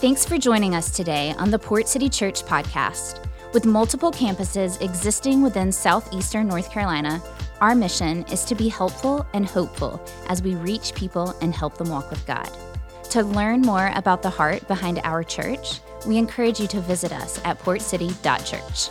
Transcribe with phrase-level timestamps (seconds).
[0.00, 3.22] Thanks for joining us today on the Port City Church podcast.
[3.52, 7.22] With multiple campuses existing within southeastern North Carolina,
[7.60, 11.90] our mission is to be helpful and hopeful as we reach people and help them
[11.90, 12.50] walk with God.
[13.10, 17.38] To learn more about the heart behind our church, we encourage you to visit us
[17.44, 18.88] at portcity.church.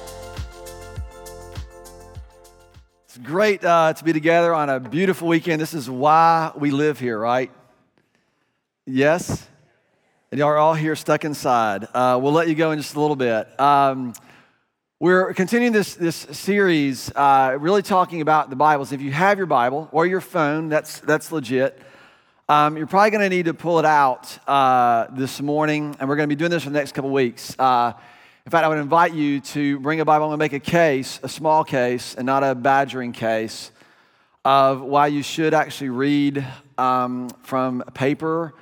[3.05, 5.59] It's great uh, to be together on a beautiful weekend.
[5.59, 7.49] This is why we live here, right?
[8.85, 9.47] Yes?
[10.31, 11.87] And y'all are all here stuck inside.
[11.91, 13.59] Uh, we'll let you go in just a little bit.
[13.59, 14.13] Um,
[14.99, 18.91] we're continuing this, this series, uh, really talking about the Bibles.
[18.91, 21.81] If you have your Bible or your phone, that's, that's legit.
[22.47, 26.15] Um, you're probably going to need to pull it out uh, this morning, and we're
[26.15, 27.55] going to be doing this for the next couple weeks.
[27.57, 27.93] Uh,
[28.45, 30.25] in fact, I would invite you to bring a Bible.
[30.25, 33.71] I'm going to make a case, a small case, and not a badgering case,
[34.45, 36.45] of why you should actually read
[36.77, 38.53] um, from paper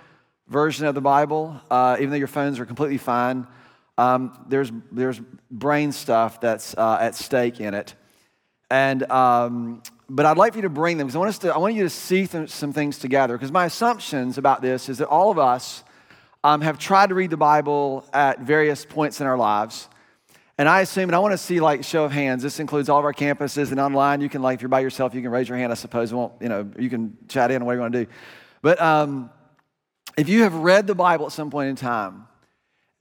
[0.47, 3.47] version of the Bible, uh, even though your phones are completely fine
[3.97, 7.95] um, there's, there's brain stuff that's uh, at stake in it.
[8.70, 11.54] And, um, but I'd like for you to bring them because I want, us to,
[11.54, 13.35] I want you to see th- some things together.
[13.35, 15.84] Because my assumptions about this is that all of us
[16.43, 19.89] um, have tried to read the Bible at various points in our lives.
[20.59, 22.43] And I assume, and I want to see like show of hands.
[22.43, 24.21] This includes all of our campuses and online.
[24.21, 25.71] You can like, if you're by yourself, you can raise your hand.
[25.71, 28.11] I suppose won't, you know, you can chat in whatever you want to do.
[28.61, 29.29] But um,
[30.18, 32.27] if you have read the Bible at some point in time,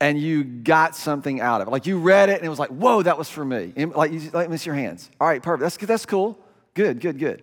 [0.00, 1.70] and you got something out of it.
[1.70, 3.72] Like you read it and it was like, whoa, that was for me.
[3.76, 5.10] like, you, me see your hands.
[5.20, 5.62] All right, perfect.
[5.62, 6.38] That's, that's cool.
[6.74, 7.42] Good, good, good.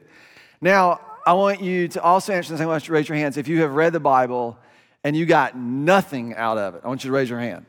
[0.62, 2.94] Now, I want you to also answer the same question.
[2.94, 4.58] Raise your hands if you have read the Bible
[5.04, 6.82] and you got nothing out of it.
[6.84, 7.66] I want you to raise your hand.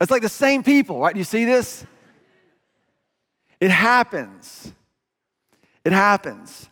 [0.00, 1.14] It's like the same people, right?
[1.14, 1.86] Do you see this?
[3.58, 4.72] It happens.
[5.84, 6.68] It happens.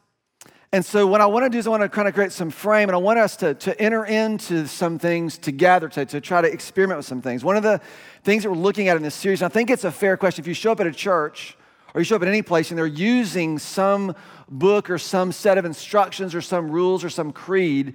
[0.75, 2.50] And so, what I want to do is, I want to kind of create some
[2.50, 6.41] frame, and I want us to, to enter into some things together, to, to try
[6.41, 7.44] to experiment with some things.
[7.44, 7.80] One of the
[8.25, 10.42] things that we're looking at in this series, I think it's a fair question.
[10.42, 11.56] If you show up at a church
[11.95, 14.17] or you show up at any place and they're using some
[14.48, 17.95] book or some set of instructions or some rules or some creed,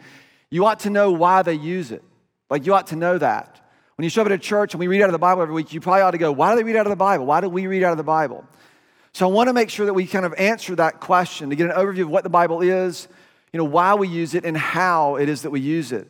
[0.49, 2.01] you ought to know why they use it.
[2.49, 3.59] Like, you ought to know that.
[3.97, 5.53] When you show up at a church and we read out of the Bible every
[5.53, 7.25] week, you probably ought to go, Why do they read out of the Bible?
[7.25, 8.47] Why do we read out of the Bible?
[9.13, 11.69] So I want to make sure that we kind of answer that question to get
[11.69, 13.07] an overview of what the Bible is,
[13.51, 16.07] you know, why we use it, and how it is that we use it.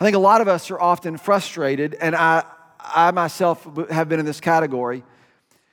[0.00, 2.44] I think a lot of us are often frustrated, and I,
[2.80, 5.04] I myself have been in this category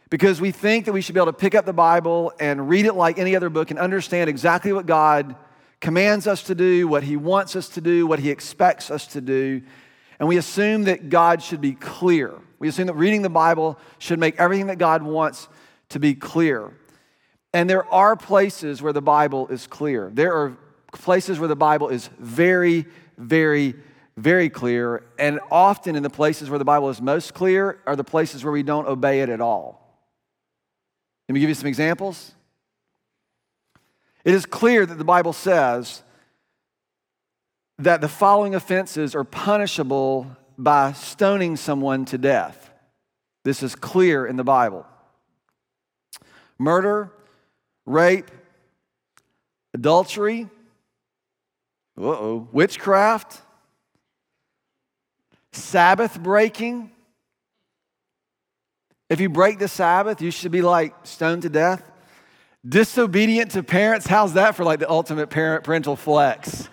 [0.09, 2.85] because we think that we should be able to pick up the Bible and read
[2.85, 5.35] it like any other book and understand exactly what God
[5.79, 9.21] commands us to do, what He wants us to do, what He expects us to
[9.21, 9.61] do.
[10.19, 12.33] And we assume that God should be clear.
[12.57, 15.47] We assume that reading the Bible should make everything that God wants
[15.89, 16.71] to be clear.
[17.53, 20.09] And there are places where the Bible is clear.
[20.13, 20.57] There are
[20.93, 22.85] places where the Bible is very,
[23.17, 23.73] very,
[24.17, 25.03] very clear.
[25.17, 28.53] And often in the places where the Bible is most clear are the places where
[28.53, 29.79] we don't obey it at all.
[31.27, 32.33] Let me give you some examples.
[34.23, 36.03] It is clear that the Bible says
[37.79, 40.27] that the following offenses are punishable
[40.57, 42.69] by stoning someone to death.
[43.45, 44.85] This is clear in the Bible
[46.59, 47.11] murder,
[47.85, 48.29] rape,
[49.73, 50.47] adultery,
[51.97, 53.41] uh-oh, witchcraft,
[55.51, 56.91] Sabbath breaking.
[59.09, 61.83] If you break the Sabbath, you should be like stoned to death.
[62.67, 66.69] Disobedient to parents, how's that for like the ultimate parent parental flex?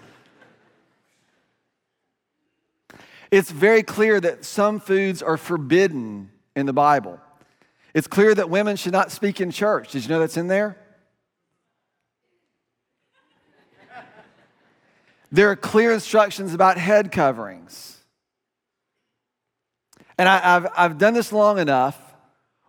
[3.30, 7.20] It's very clear that some foods are forbidden in the Bible.
[7.96, 9.92] It's clear that women should not speak in church.
[9.92, 10.76] Did you know that's in there?
[15.32, 17.96] There are clear instructions about head coverings.
[20.18, 21.98] And I, have I've done this long enough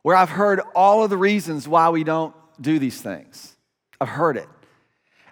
[0.01, 3.53] where I've heard all of the reasons why we don't do these things.
[3.99, 4.47] I've heard it.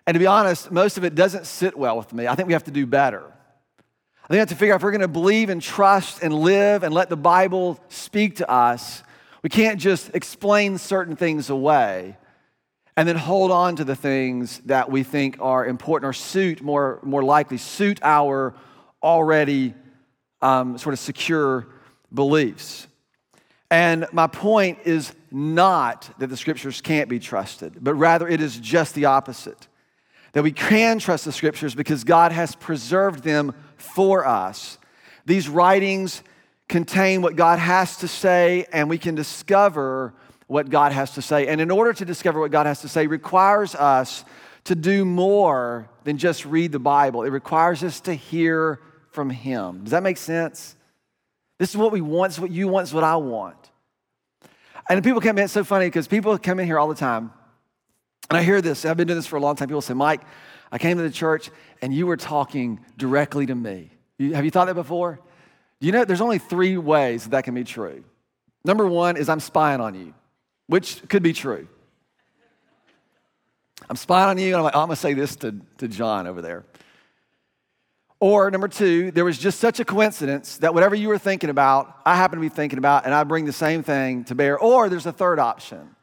[0.06, 2.28] And to be honest, most of it doesn't sit well with me.
[2.28, 3.24] I think we have to do better.
[3.24, 6.34] I think we have to figure out if we're going to believe and trust and
[6.34, 9.02] live and let the Bible speak to us,
[9.46, 12.18] we can't just explain certain things away
[12.98, 17.00] and then hold on to the things that we think are important or suit, more,
[17.04, 18.56] more likely, suit our
[19.04, 19.76] already
[20.42, 21.68] um, sort of secure
[22.12, 22.88] beliefs.
[23.70, 28.58] And my point is not that the scriptures can't be trusted, but rather it is
[28.58, 29.68] just the opposite.
[30.34, 34.80] That we can trust the scriptures because God has preserved them for us.
[35.28, 36.24] These writings
[36.68, 40.14] contain what God has to say, and we can discover
[40.48, 41.48] what God has to say.
[41.48, 44.26] And in order to discover what God has to say, requires us
[44.66, 47.24] to do more than just read the Bible.
[47.24, 48.80] It requires us to hear
[49.12, 49.84] from Him.
[49.84, 50.76] Does that make sense?
[51.58, 53.58] This is what we want, this is what you want, this is what I want.
[54.90, 57.32] And people come in, it's so funny because people come in here all the time.
[58.30, 59.68] And I hear this, I've been doing this for a long time.
[59.68, 60.22] People say, Mike,
[60.72, 61.50] I came to the church
[61.82, 63.92] and you were talking directly to me.
[64.20, 65.20] have you thought that before?
[65.80, 68.04] You know, there's only three ways that, that can be true.
[68.64, 70.14] Number one is I'm spying on you,
[70.68, 71.68] which could be true.
[73.90, 76.28] I'm spying on you, and I'm like, oh, I'm gonna say this to, to John
[76.28, 76.64] over there.
[78.20, 82.00] Or number two, there was just such a coincidence that whatever you were thinking about,
[82.06, 84.58] I happen to be thinking about, and I bring the same thing to bear.
[84.58, 85.96] Or there's a third option.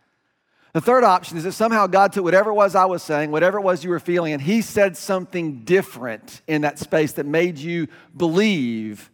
[0.74, 3.58] The third option is that somehow God took whatever it was I was saying, whatever
[3.58, 7.58] it was you were feeling, and He said something different in that space that made
[7.58, 9.10] you believe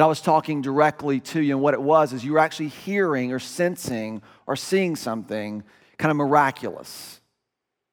[0.00, 1.52] that I was talking directly to you.
[1.52, 5.62] And what it was is you were actually hearing or sensing or seeing something
[5.98, 7.20] kind of miraculous,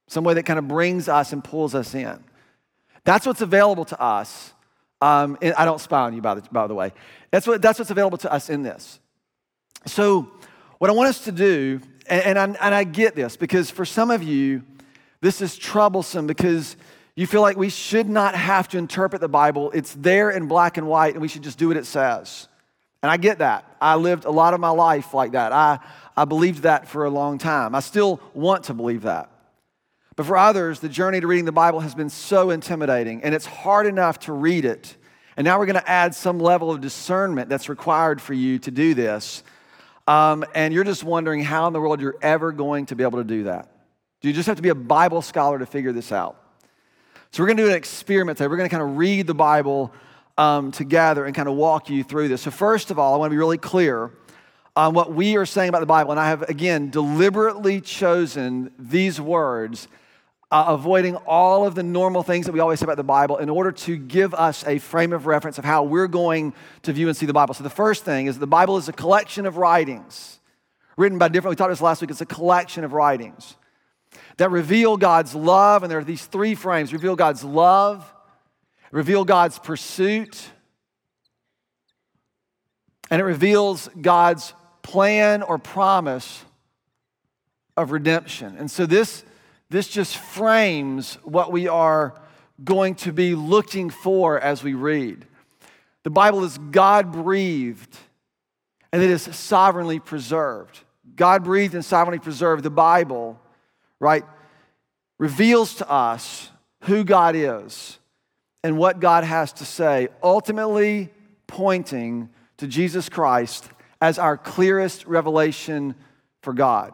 [0.07, 2.23] some way that kind of brings us and pulls us in.
[3.03, 4.53] That's what's available to us.
[5.01, 6.93] Um, I don't spy on you, by the, by the way.
[7.29, 9.01] That's, what, that's what's available to us in this.
[9.85, 10.31] So,
[10.77, 13.83] what I want us to do, and, and, I, and I get this because for
[13.83, 14.63] some of you,
[15.19, 16.77] this is troublesome because
[17.17, 19.71] you feel like we should not have to interpret the Bible.
[19.71, 22.47] It's there in black and white, and we should just do what it says.
[23.01, 23.65] And I get that.
[23.81, 25.51] I lived a lot of my life like that.
[25.51, 25.79] I,
[26.15, 27.73] I believed that for a long time.
[27.73, 29.31] I still want to believe that.
[30.15, 33.47] But for others, the journey to reading the Bible has been so intimidating, and it's
[33.47, 34.95] hard enough to read it.
[35.37, 38.69] And now we're going to add some level of discernment that's required for you to
[38.69, 39.41] do this.
[40.05, 43.17] Um, and you're just wondering how in the world you're ever going to be able
[43.17, 43.71] to do that.
[44.21, 46.43] Do you just have to be a Bible scholar to figure this out?
[47.31, 48.47] So we're going to do an experiment today.
[48.47, 49.91] We're going to kind of read the Bible
[50.37, 52.41] um, together and kind of walk you through this.
[52.41, 54.11] So, first of all, I want to be really clear
[54.75, 56.11] on what we are saying about the Bible.
[56.11, 59.87] And I have, again, deliberately chosen these words
[60.49, 63.49] uh, avoiding all of the normal things that we always say about the Bible in
[63.49, 66.53] order to give us a frame of reference of how we're going
[66.83, 67.53] to view and see the Bible.
[67.53, 70.39] So, the first thing is the Bible is a collection of writings
[70.95, 73.56] written by different, we talked about this last week, it's a collection of writings
[74.37, 75.83] that reveal God's love.
[75.83, 78.11] And there are these three frames reveal God's love,
[78.91, 80.49] reveal God's pursuit,
[83.09, 86.45] and it reveals God's plan or promise
[87.75, 88.55] of redemption.
[88.57, 89.23] And so, this
[89.69, 92.19] this just frames what we are
[92.63, 95.25] going to be looking for as we read.
[96.03, 97.97] The Bible is God breathed
[98.93, 100.79] and it is sovereignly preserved.
[101.15, 102.63] God breathed and sovereignly preserved.
[102.63, 103.39] The Bible,
[103.99, 104.23] right,
[105.17, 106.49] reveals to us
[106.83, 107.99] who God is
[108.63, 111.09] and what God has to say, ultimately
[111.47, 113.69] pointing to Jesus Christ
[114.01, 115.95] as our clearest revelation
[116.41, 116.93] for God.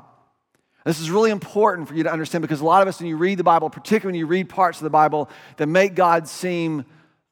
[0.85, 3.15] This is really important for you to understand because a lot of us, when you
[3.15, 6.85] read the Bible, particularly when you read parts of the Bible that make God seem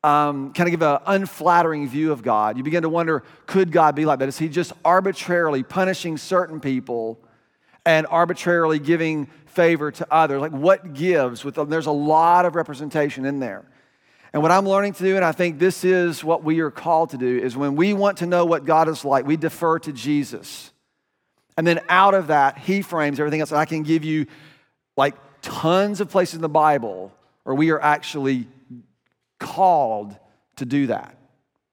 [0.03, 3.94] um, kind of give an unflattering view of God, you begin to wonder could God
[3.94, 4.29] be like that?
[4.29, 7.19] Is He just arbitrarily punishing certain people
[7.86, 10.42] and arbitrarily giving favor to others?
[10.42, 11.44] Like, what gives?
[11.44, 13.66] With there's a lot of representation in there.
[14.33, 17.10] And what I'm learning to do, and I think this is what we are called
[17.10, 19.92] to do, is when we want to know what God is like, we defer to
[19.92, 20.72] Jesus.
[21.57, 23.51] And then out of that, he frames everything else.
[23.51, 24.28] And I can give you
[24.95, 27.12] like tons of places in the Bible
[27.44, 28.48] where we are actually
[29.38, 30.16] called
[30.57, 31.18] to do that.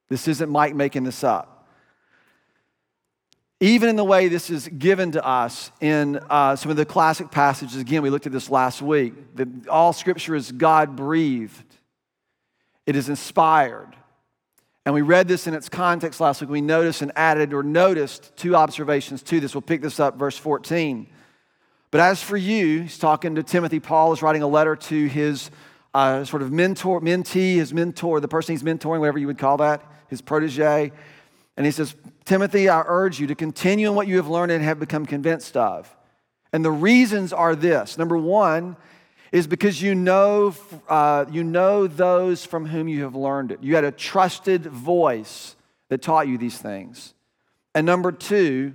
[0.09, 1.58] This isn't Mike making this up.
[3.61, 7.29] Even in the way this is given to us in uh, some of the classic
[7.29, 11.75] passages, again, we looked at this last week, that all scripture is God breathed,
[12.85, 13.95] it is inspired.
[14.85, 16.49] And we read this in its context last week.
[16.49, 19.53] We noticed and added or noticed two observations to this.
[19.53, 21.05] We'll pick this up, verse 14.
[21.91, 23.79] But as for you, he's talking to Timothy.
[23.79, 25.51] Paul is writing a letter to his
[25.93, 29.57] uh, sort of mentor, mentee, his mentor, the person he's mentoring, whatever you would call
[29.57, 30.91] that, his protege.
[31.59, 34.63] And he says, Timothy, I urge you to continue in what you have learned and
[34.63, 35.93] have become convinced of.
[36.53, 38.77] And the reasons are this number one,
[39.33, 40.55] is because you know,
[40.87, 43.61] uh, you know those from whom you have learned it.
[43.61, 45.57] You had a trusted voice
[45.89, 47.13] that taught you these things.
[47.75, 48.73] And number two,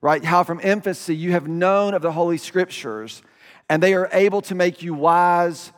[0.00, 3.22] right, how from infancy you have known of the Holy Scriptures,
[3.68, 5.72] and they are able to make you wise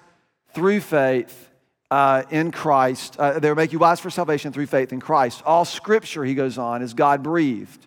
[0.53, 1.49] through faith
[1.93, 3.19] uh, in Christ.
[3.19, 5.43] Uh, they will make you wise for salvation through faith in Christ.
[5.45, 7.87] All Scripture, he goes on, is God breathed,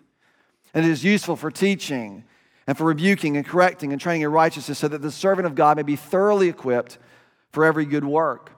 [0.72, 2.22] and it is useful for teaching
[2.68, 5.76] and for rebuking and correcting and training in righteousness, so that the servant of God
[5.76, 6.98] may be thoroughly equipped
[7.50, 8.52] for every good work.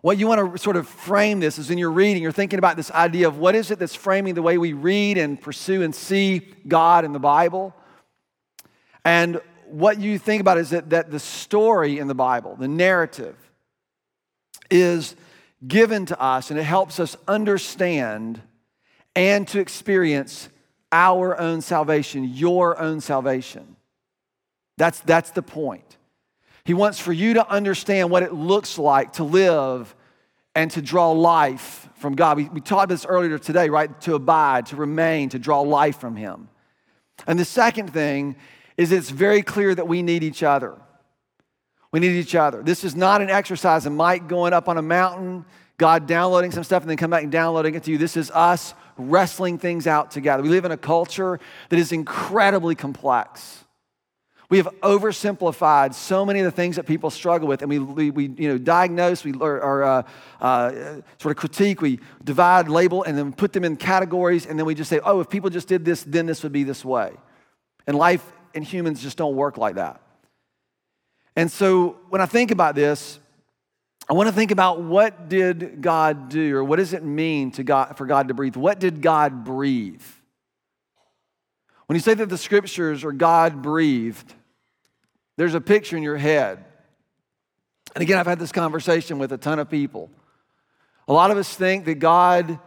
[0.00, 2.76] What you want to sort of frame this is in your reading, you're thinking about
[2.76, 5.94] this idea of what is it that's framing the way we read and pursue and
[5.94, 7.76] see God in the Bible.
[9.04, 13.36] And what you think about is that, that the story in the Bible, the narrative,
[14.70, 15.16] is
[15.66, 18.40] given to us and it helps us understand
[19.14, 20.48] and to experience
[20.92, 23.76] our own salvation, your own salvation.
[24.76, 25.96] That's, that's the point.
[26.64, 29.94] He wants for you to understand what it looks like to live
[30.54, 32.36] and to draw life from God.
[32.36, 34.00] We, we talked this earlier today, right?
[34.02, 36.48] To abide, to remain, to draw life from Him.
[37.26, 38.36] And the second thing
[38.76, 40.76] is it's very clear that we need each other.
[41.92, 42.62] We need each other.
[42.62, 45.44] This is not an exercise of Mike going up on a mountain,
[45.76, 47.98] God downloading some stuff, and then come back and downloading it to you.
[47.98, 50.42] This is us wrestling things out together.
[50.42, 53.64] We live in a culture that is incredibly complex.
[54.50, 58.10] We have oversimplified so many of the things that people struggle with, and we, we,
[58.10, 60.02] we you know, diagnose, we or, or uh,
[60.40, 60.70] uh,
[61.18, 64.74] sort of critique, we divide, label, and then put them in categories, and then we
[64.74, 67.12] just say, oh, if people just did this, then this would be this way.
[67.86, 70.00] And life and humans just don't work like that.
[71.36, 73.18] And so when I think about this,
[74.08, 77.62] I want to think about what did God do or what does it mean to
[77.62, 78.56] God, for God to breathe?
[78.56, 80.02] What did God breathe?
[81.86, 84.34] When you say that the scriptures are God breathed,
[85.36, 86.64] there's a picture in your head.
[87.94, 90.10] And again, I've had this conversation with a ton of people.
[91.08, 92.58] A lot of us think that God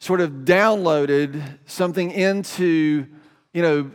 [0.00, 3.06] sort of downloaded something into,
[3.52, 3.90] you know,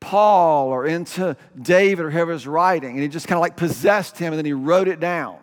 [0.00, 4.32] Paul or into David or whoever's writing, and he just kind of like possessed him
[4.32, 5.38] and then he wrote it down.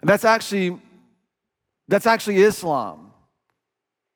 [0.00, 0.78] And that's actually
[1.88, 3.12] that's actually Islam.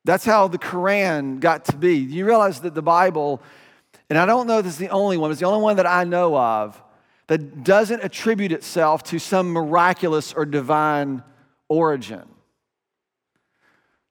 [0.05, 1.95] That's how the Quran got to be.
[1.95, 3.41] You realize that the Bible,
[4.09, 5.87] and I don't know if this is the only one, it's the only one that
[5.87, 6.81] I know of
[7.27, 11.23] that doesn't attribute itself to some miraculous or divine
[11.69, 12.32] origin.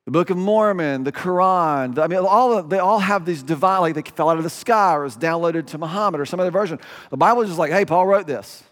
[0.04, 3.82] The Book of Mormon, the Quran, I mean, all of, they all have these divine,
[3.82, 6.50] like they fell out of the sky or was downloaded to Muhammad or some other
[6.50, 6.80] version.
[7.10, 8.64] The Bible is just like, hey, Paul wrote this.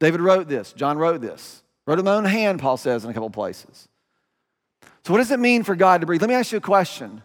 [0.00, 0.74] David wrote this.
[0.74, 1.62] John wrote this.
[1.86, 3.88] Wrote it in my own hand, Paul says in a couple places.
[5.06, 6.20] So, what does it mean for God to breathe?
[6.20, 7.22] Let me ask you a question.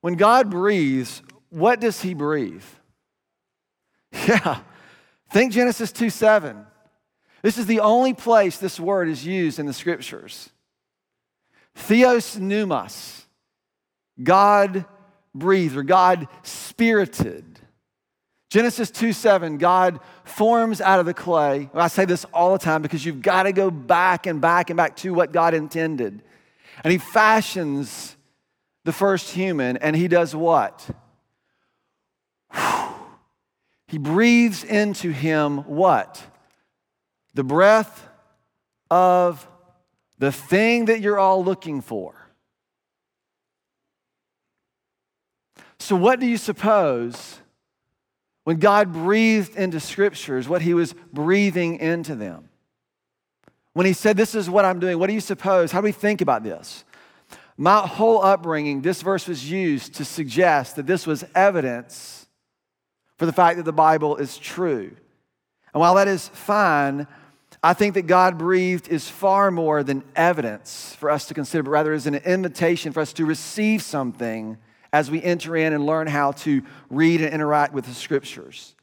[0.00, 2.64] When God breathes, what does he breathe?
[4.26, 4.60] Yeah.
[5.30, 6.64] Think Genesis 2 7.
[7.42, 10.50] This is the only place this word is used in the scriptures.
[11.76, 13.24] Theos pneumos,
[14.22, 14.84] God
[15.34, 17.44] breathed or God spirited.
[18.50, 21.70] Genesis 2 7, God forms out of the clay.
[21.74, 24.76] I say this all the time because you've got to go back and back and
[24.76, 26.22] back to what God intended.
[26.82, 28.16] And He fashions
[28.84, 30.88] the first human, and He does what?
[33.88, 36.22] He breathes into him what?
[37.34, 38.08] The breath
[38.90, 39.46] of
[40.18, 42.14] the thing that you're all looking for.
[45.78, 47.38] So, what do you suppose
[48.44, 52.48] when God breathed into scriptures, what he was breathing into them?
[53.72, 55.70] When he said, This is what I'm doing, what do you suppose?
[55.70, 56.84] How do we think about this?
[57.58, 62.26] My whole upbringing, this verse was used to suggest that this was evidence
[63.16, 64.94] for the fact that the Bible is true.
[65.72, 67.06] And while that is fine,
[67.62, 71.70] I think that God breathed is far more than evidence for us to consider, but
[71.70, 74.58] rather is an invitation for us to receive something
[74.92, 78.74] as we enter in and learn how to read and interact with the scriptures.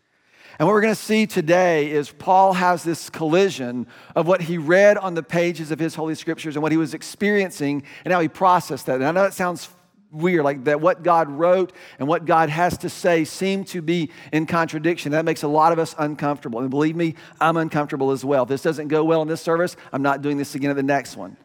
[0.60, 4.60] And what we're going to see today is Paul has this collision of what he
[4.60, 8.20] read on the pages of his Holy Scriptures and what he was experiencing and how
[8.20, 8.96] he processed that.
[8.96, 9.68] And I know it sounds
[10.14, 14.12] weird, like that what God wrote and what God has to say seem to be
[14.32, 15.12] in contradiction.
[15.12, 16.60] That makes a lot of us uncomfortable.
[16.60, 18.44] And believe me, I'm uncomfortable as well.
[18.44, 20.84] If this doesn't go well in this service, I'm not doing this again at the
[20.84, 21.36] next one.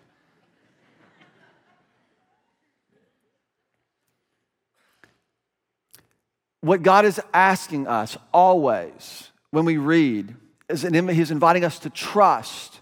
[6.60, 10.34] What God is asking us always when we read
[10.68, 12.80] is an, He's inviting us to trust,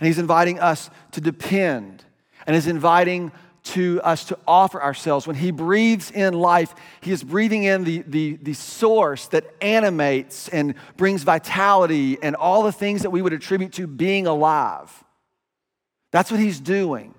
[0.00, 2.04] and He's inviting us to depend,
[2.46, 3.30] and He's inviting
[3.64, 5.26] to us to offer ourselves.
[5.26, 10.48] When He breathes in life, He is breathing in the, the, the source that animates
[10.48, 15.04] and brings vitality and all the things that we would attribute to being alive.
[16.10, 17.14] That's what He's doing.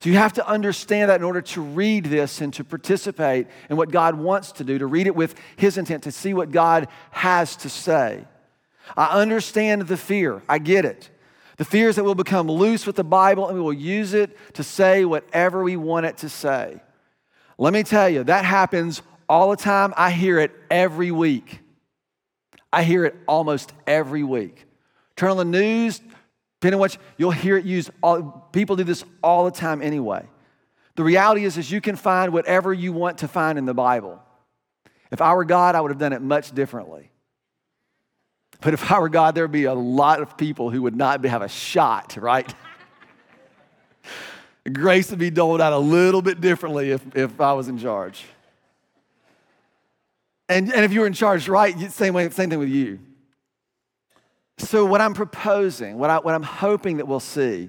[0.00, 3.76] So you have to understand that in order to read this and to participate in
[3.76, 6.86] what God wants to do, to read it with His intent, to see what God
[7.10, 8.24] has to say.
[8.96, 11.10] I understand the fear, I get it.
[11.58, 14.36] The fear is that we'll become loose with the Bible and we will use it
[14.54, 16.80] to say whatever we want it to say.
[17.58, 19.92] Let me tell you, that happens all the time.
[19.96, 21.60] I hear it every week.
[22.72, 24.66] I hear it almost every week.
[25.16, 26.00] Turn on the news,
[26.60, 27.90] depending on what you'll hear it used.
[28.02, 30.24] All, people do this all the time anyway.
[30.94, 34.22] The reality is, is you can find whatever you want to find in the Bible.
[35.10, 37.10] If I were God, I would have done it much differently.
[38.60, 41.42] But if I were God, there'd be a lot of people who would not have
[41.42, 42.52] a shot, right?
[44.72, 48.24] Grace would be doled out a little bit differently if, if I was in charge.
[50.48, 52.98] And, and if you were in charge, right, same, way, same thing with you.
[54.56, 57.68] So, what I'm proposing, what, I, what I'm hoping that we'll see,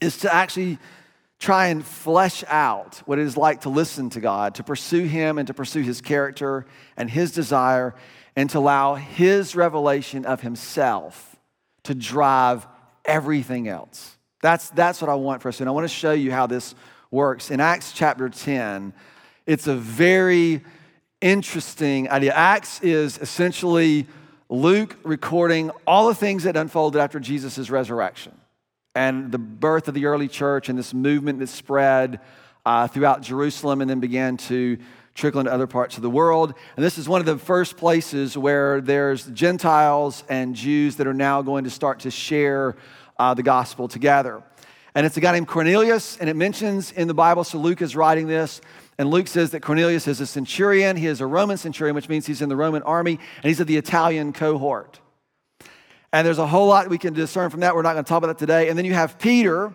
[0.00, 0.78] is to actually
[1.40, 5.38] try and flesh out what it is like to listen to God, to pursue Him
[5.38, 6.66] and to pursue His character
[6.96, 7.94] and His desire,
[8.36, 11.36] and to allow His revelation of Himself
[11.84, 12.66] to drive
[13.04, 14.16] everything else.
[14.42, 15.60] That's, that's what I want for us.
[15.60, 16.74] And I want to show you how this
[17.10, 17.50] works.
[17.50, 18.92] In Acts chapter 10,
[19.46, 20.62] it's a very
[21.20, 22.32] interesting idea.
[22.32, 24.06] Acts is essentially
[24.48, 28.32] Luke recording all the things that unfolded after Jesus' resurrection
[28.94, 32.20] and the birth of the early church and this movement that spread
[32.66, 34.78] uh, throughout Jerusalem and then began to
[35.14, 36.54] trickle into other parts of the world.
[36.76, 41.14] And this is one of the first places where there's Gentiles and Jews that are
[41.14, 42.76] now going to start to share
[43.18, 44.42] uh, the gospel together.
[44.94, 47.94] And it's a guy named Cornelius, and it mentions in the Bible, so Luke is
[47.94, 48.60] writing this,
[48.98, 50.96] and Luke says that Cornelius is a centurion.
[50.96, 53.66] He is a Roman centurion, which means he's in the Roman army, and he's of
[53.66, 54.98] the Italian cohort.
[56.12, 57.74] And there's a whole lot we can discern from that.
[57.74, 58.68] We're not going to talk about that today.
[58.68, 59.72] And then you have Peter,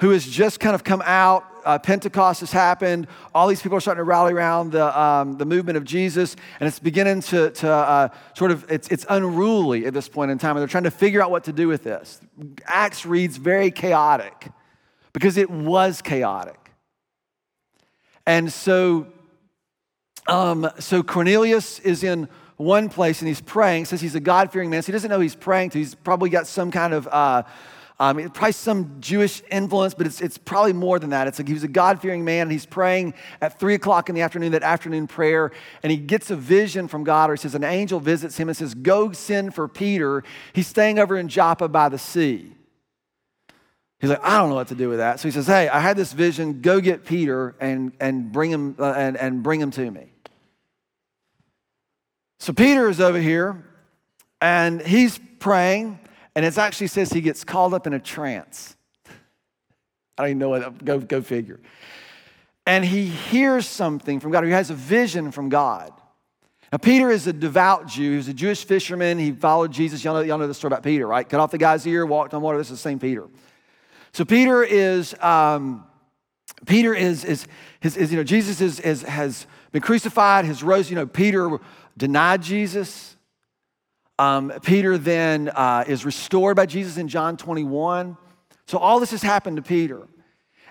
[0.00, 1.44] who has just kind of come out.
[1.64, 3.06] Uh, Pentecost has happened.
[3.34, 6.66] All these people are starting to rally around the, um, the movement of Jesus, and
[6.66, 10.56] it's beginning to, to uh, sort of, it's, it's unruly at this point in time,
[10.56, 12.20] and they're trying to figure out what to do with this.
[12.66, 14.50] Acts reads very chaotic
[15.14, 16.72] because it was chaotic.
[18.26, 19.06] And so,
[20.26, 24.70] um, so Cornelius is in one place and he's praying, says he's a God fearing
[24.70, 24.82] man.
[24.82, 25.78] So he doesn't know he's praying to.
[25.78, 27.42] He's probably got some kind of, uh,
[28.00, 31.28] um, probably some Jewish influence, but it's, it's probably more than that.
[31.28, 34.16] It's like he was a God fearing man and he's praying at three o'clock in
[34.16, 37.54] the afternoon, that afternoon prayer, and he gets a vision from God, or he says,
[37.54, 40.24] an angel visits him and says, Go send for Peter.
[40.52, 42.52] He's staying over in Joppa by the sea.
[44.00, 45.20] He's like, I don't know what to do with that.
[45.20, 46.62] So he says, Hey, I had this vision.
[46.62, 50.10] Go get Peter and, and, bring, him, uh, and, and bring him to me.
[52.40, 53.64] So Peter is over here
[54.42, 55.98] and he's praying,
[56.34, 58.76] and it actually says he gets called up in a trance.
[60.16, 61.60] I don't even know what, go, go figure.
[62.66, 65.92] And he hears something from God, he has a vision from God.
[66.72, 68.16] Now, Peter is a devout Jew.
[68.16, 69.16] He's a Jewish fisherman.
[69.16, 70.02] He followed Jesus.
[70.02, 71.28] Y'all know, y'all know the story about Peter, right?
[71.28, 72.58] Cut off the guy's ear, walked on water.
[72.58, 73.28] This is the same Peter.
[74.12, 75.86] So Peter is, um,
[76.66, 77.46] Peter is, is,
[77.82, 80.90] is, is, you know, Jesus is, is, has been crucified, has rose.
[80.90, 81.58] You know, Peter
[81.96, 83.13] denied Jesus.
[84.18, 88.16] Um, Peter then uh, is restored by Jesus in John 21.
[88.66, 90.06] So all this has happened to Peter.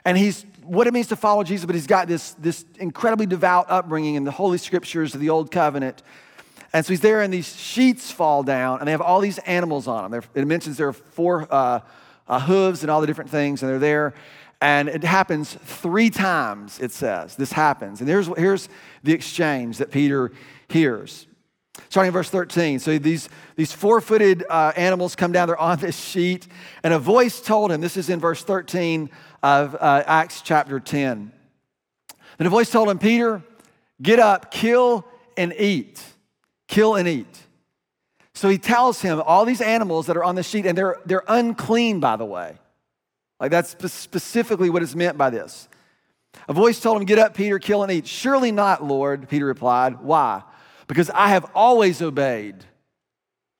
[0.05, 3.69] And he's what it means to follow Jesus, but he's got this, this incredibly devout
[3.69, 6.01] upbringing in the Holy Scriptures of the Old Covenant.
[6.71, 9.87] And so he's there, and these sheets fall down, and they have all these animals
[9.87, 10.23] on them.
[10.33, 11.81] it mentions there are four uh,
[12.27, 14.13] uh, hooves and all the different things, and they're there.
[14.59, 17.35] And it happens three times, it says.
[17.35, 17.99] This happens.
[17.99, 18.69] And here's, here's
[19.03, 20.31] the exchange that Peter
[20.69, 21.27] hears.
[21.89, 22.79] Starting in verse 13.
[22.79, 26.47] So these, these four footed uh, animals come down, they're on this sheet,
[26.83, 29.09] and a voice told him, this is in verse 13
[29.41, 31.31] of uh, Acts chapter 10.
[32.39, 33.41] And a voice told him, Peter,
[34.01, 35.05] get up, kill
[35.37, 36.03] and eat.
[36.67, 37.39] Kill and eat.
[38.35, 41.23] So he tells him all these animals that are on the sheet, and they're, they're
[41.27, 42.57] unclean, by the way.
[43.39, 45.67] Like that's specifically what is meant by this.
[46.47, 48.07] A voice told him, Get up, Peter, kill and eat.
[48.07, 50.01] Surely not, Lord, Peter replied.
[50.01, 50.43] Why?
[50.93, 52.53] Because I have always obeyed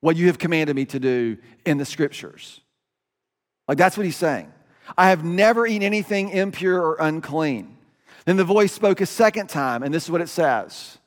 [0.02, 2.62] what you have commanded me to do in the scriptures.
[3.68, 4.54] Like that's what he's saying.
[4.96, 7.76] I have never eaten anything impure or unclean.
[8.26, 11.00] Then the voice spoke a second time, and this is what it says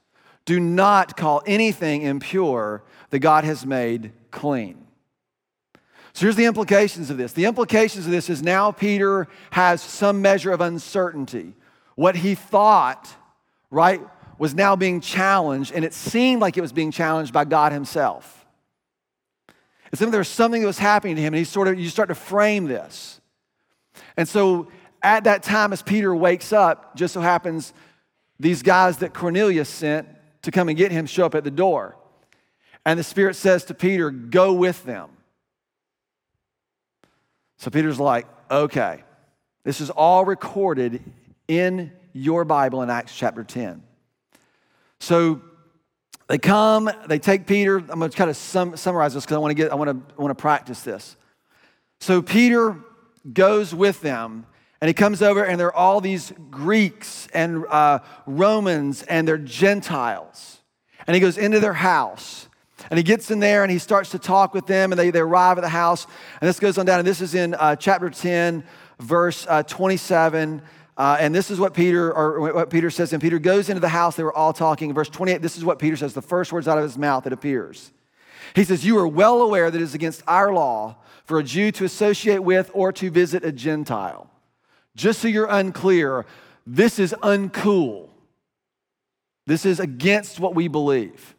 [0.47, 4.85] Do not call anything impure that God has made clean.
[6.13, 7.35] So here's the implications of this.
[7.35, 11.55] The implications of this is now Peter has some measure of uncertainty.
[11.95, 13.15] What he thought,
[13.71, 14.01] right,
[14.39, 18.47] was now being challenged, and it seemed like it was being challenged by God Himself.
[19.93, 21.89] It's like there was something that was happening to him, and he sort of you
[21.89, 23.21] start to frame this.
[24.17, 24.69] And so
[25.03, 27.73] at that time, as Peter wakes up, just so happens
[28.39, 30.09] these guys that Cornelius sent
[30.43, 31.97] to come and get him show up at the door.
[32.85, 35.09] And the Spirit says to Peter, Go with them.
[37.59, 39.03] So Peter's like, Okay,
[39.65, 41.03] this is all recorded
[41.49, 43.83] in your Bible in Acts chapter 10.
[45.01, 45.41] So
[46.29, 47.79] they come, they take Peter.
[47.79, 49.91] I'm going to kind of sum, summarize this because I want to get, I want
[49.91, 51.17] to, I want to practice this.
[52.01, 52.77] So Peter
[53.33, 54.47] goes with them,
[54.81, 59.39] and he comes over, and there are all these Greeks and uh, Romans, and they're
[59.39, 60.59] Gentiles.
[61.07, 62.49] And he goes into their house,
[62.91, 65.21] and he gets in there, and he starts to talk with them, and they, they
[65.21, 66.07] arrive at the house.
[66.41, 68.65] And this goes on down, and this is in uh, chapter 10,
[69.01, 70.61] verse uh, 27.
[70.97, 73.13] Uh, and this is what Peter, or what Peter says.
[73.13, 74.17] And Peter goes into the house.
[74.17, 74.95] They were all talking.
[74.95, 77.33] Verse 28, this is what Peter says, the first words out of his mouth, it
[77.33, 77.93] appears.
[78.55, 81.71] He says, You are well aware that it is against our law for a Jew
[81.73, 84.31] to associate with or to visit a Gentile.
[84.95, 86.25] Just so you're unclear,
[86.67, 88.09] this is uncool.
[89.47, 91.35] This is against what we believe.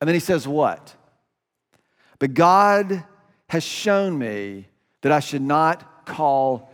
[0.00, 0.94] And then he says, What?
[2.20, 3.04] But God
[3.48, 4.68] has shown me
[5.02, 6.70] that I should not call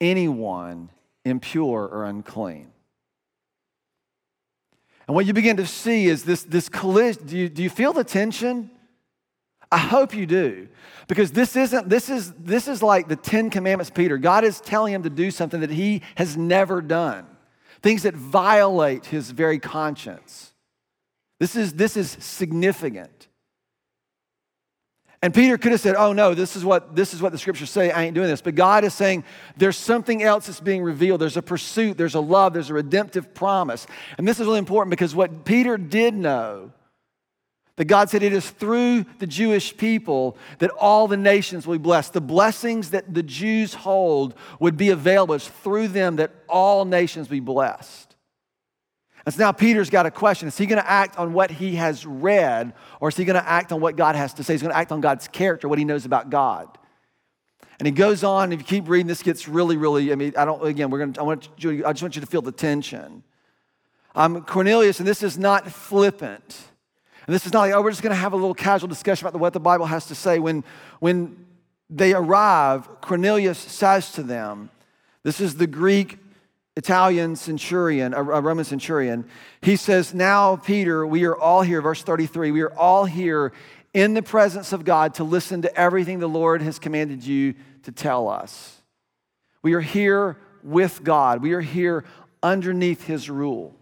[0.00, 0.90] anyone
[1.24, 2.70] impure or unclean.
[5.06, 7.26] And what you begin to see is this, this collision.
[7.26, 8.70] Do you, do you feel the tension?
[9.70, 10.68] I hope you do.
[11.08, 14.16] Because this isn't, this is, this is like the Ten Commandments, Peter.
[14.16, 17.26] God is telling him to do something that he has never done,
[17.82, 20.52] things that violate his very conscience.
[21.40, 23.28] This is, this is significant.
[25.24, 27.70] And Peter could have said, Oh no, this is what this is what the scriptures
[27.70, 27.90] say.
[27.90, 28.42] I ain't doing this.
[28.42, 29.24] But God is saying
[29.56, 31.18] there's something else that's being revealed.
[31.18, 33.86] There's a pursuit, there's a love, there's a redemptive promise.
[34.18, 36.72] And this is really important because what Peter did know
[37.76, 41.82] that God said it is through the Jewish people that all the nations will be
[41.82, 42.12] blessed.
[42.12, 45.36] The blessings that the Jews hold would be available.
[45.36, 48.13] It's through them that all nations be blessed.
[49.26, 50.48] And so now Peter's got a question.
[50.48, 53.48] Is he going to act on what he has read, or is he going to
[53.48, 54.52] act on what God has to say?
[54.52, 56.68] He's going to act on God's character, what he knows about God.
[57.78, 60.44] And he goes on, if you keep reading, this gets really, really, I mean, I
[60.44, 62.52] don't, again, we're going to, I, want you, I just want you to feel the
[62.52, 63.22] tension.
[64.14, 66.60] Um, Cornelius, and this is not flippant.
[67.26, 69.26] And this is not like, oh, we're just going to have a little casual discussion
[69.26, 70.38] about what the Bible has to say.
[70.38, 70.62] When,
[71.00, 71.46] when
[71.88, 74.70] they arrive, Cornelius says to them,
[75.22, 76.18] this is the Greek
[76.76, 79.24] Italian centurion, a, Roman centurion,
[79.62, 83.52] he says, Now, Peter, we are all here, verse 33, we are all here
[83.92, 87.92] in the presence of God to listen to everything the Lord has commanded you to
[87.92, 88.80] tell us.
[89.62, 92.04] We are here with God, we are here
[92.42, 93.74] underneath his rule.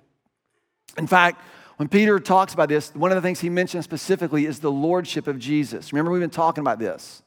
[0.99, 1.41] In fact,
[1.79, 5.27] when Peter talks about this, one of the things he mentions specifically is the lordship
[5.27, 5.93] of Jesus.
[5.93, 7.23] Remember, we've been talking about this.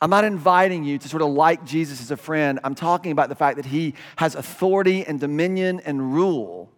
[0.00, 2.60] I'm not inviting you to sort of like Jesus as a friend.
[2.62, 6.70] I'm talking about the fact that he has authority and dominion and rule,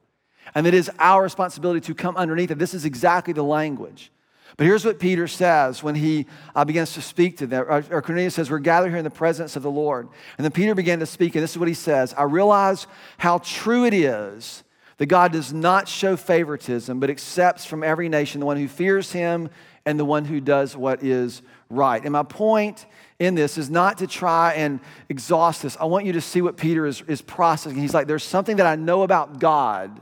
[0.54, 2.58] and it is our responsibility to come underneath it.
[2.58, 4.12] This is exactly the language.
[4.56, 7.64] But here's what Peter says when he uh, begins to speak to them.
[7.68, 10.08] Or, or Cornelius says, We're gathered here in the presence of the Lord.
[10.36, 12.86] And then Peter began to speak, and this is what he says I realize
[13.18, 14.64] how true it is
[14.98, 19.12] that God does not show favoritism, but accepts from every nation the one who fears
[19.12, 19.48] him
[19.86, 22.02] and the one who does what is right.
[22.02, 22.84] And my point
[23.18, 25.76] in this is not to try and exhaust this.
[25.80, 27.78] I want you to see what Peter is, is processing.
[27.78, 30.00] He's like, there's something that I know about God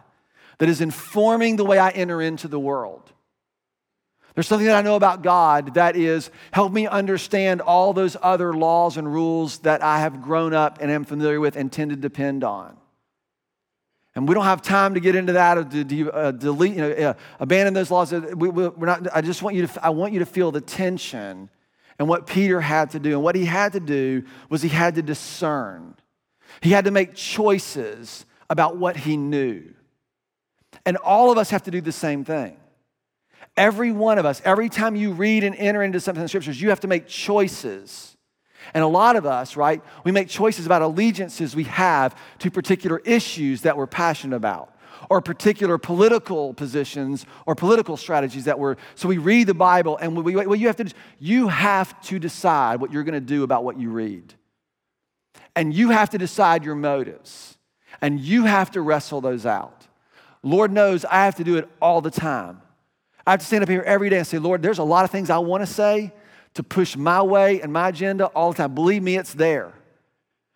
[0.59, 3.13] that is informing the way I enter into the world.
[4.35, 8.53] There's something that I know about God that is help me understand all those other
[8.53, 11.97] laws and rules that I have grown up and am familiar with and tend to
[11.97, 12.77] depend on.
[14.15, 16.91] And we don't have time to get into that or to, uh, delete, you know,
[16.91, 18.13] uh, abandon those laws.
[18.13, 21.49] We, are not, I just want you to, I want you to feel the tension
[21.99, 23.13] and what Peter had to do.
[23.13, 25.95] And what he had to do was he had to discern,
[26.61, 29.75] he had to make choices about what he knew.
[30.85, 32.57] And all of us have to do the same thing.
[33.57, 36.61] Every one of us, every time you read and enter into something in the scriptures,
[36.61, 38.17] you have to make choices.
[38.75, 42.99] And a lot of us, right, we make choices about allegiances we have to particular
[43.05, 44.76] issues that we're passionate about
[45.09, 48.77] or particular political positions or political strategies that were.
[48.95, 52.81] So we read the Bible, and we, what you have to you have to decide
[52.81, 54.35] what you're going to do about what you read,
[55.55, 57.57] and you have to decide your motives,
[58.01, 59.87] and you have to wrestle those out.
[60.42, 62.62] Lord knows I have to do it all the time.
[63.27, 65.11] I have to stand up here every day and say, Lord, there's a lot of
[65.11, 66.12] things I want to say
[66.55, 68.75] to push my way and my agenda all the time.
[68.75, 69.73] Believe me, it's there.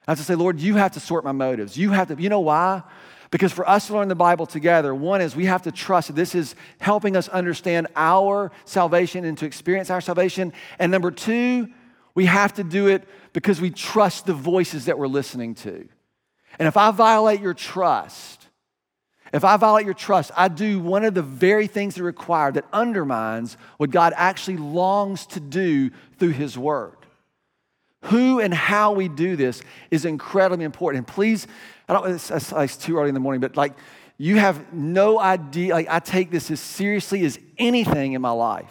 [0.06, 1.76] I have to say, Lord, you have to sort my motives.
[1.76, 2.82] You have to, you know why?
[3.30, 6.16] Because for us to learn the Bible together, one is we have to trust that
[6.16, 10.52] this is helping us understand our salvation and to experience our salvation.
[10.78, 11.68] And number two,
[12.14, 15.88] we have to do it because we trust the voices that we're listening to.
[16.58, 18.48] And if I violate your trust,
[19.32, 22.54] if I violate your trust, I do one of the very things that are required
[22.54, 26.96] that undermines what God actually longs to do through His Word.
[28.04, 31.06] Who and how we do this is incredibly important.
[31.06, 31.46] And please
[31.90, 33.74] I don't, it's, it's too early in the morning, but like,
[34.16, 35.74] you have no idea.
[35.74, 38.70] Like, I take this as seriously as anything in my life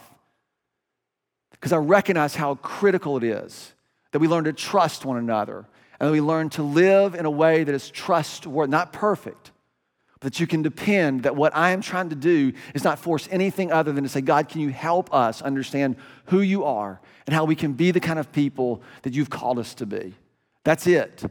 [1.51, 3.73] because I recognize how critical it is
[4.11, 5.65] that we learn to trust one another
[5.99, 9.51] and that we learn to live in a way that is trustworthy, not perfect,
[10.21, 13.27] but that you can depend that what I am trying to do is not force
[13.31, 17.33] anything other than to say, God, can you help us understand who you are and
[17.35, 20.15] how we can be the kind of people that you've called us to be?
[20.63, 21.23] That's it.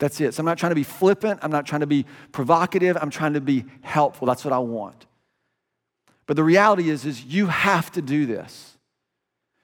[0.00, 0.34] That's it.
[0.34, 1.38] So I'm not trying to be flippant.
[1.44, 2.98] I'm not trying to be provocative.
[3.00, 4.26] I'm trying to be helpful.
[4.26, 5.06] That's what I want.
[6.26, 8.76] But the reality is, is you have to do this.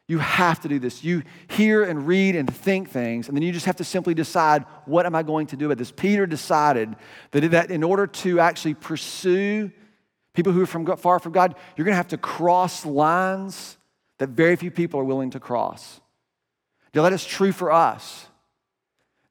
[0.06, 1.02] You have to do this.
[1.02, 4.66] You hear and read and think things, and then you just have to simply decide,
[4.84, 5.90] what am I going to do about this?
[5.90, 6.94] Peter decided
[7.32, 9.72] that, in order to actually pursue
[10.32, 13.78] people who are from far from God, you're going to have to cross lines
[14.18, 16.00] that very few people are willing to cross.
[16.94, 18.26] Now, that is true for us.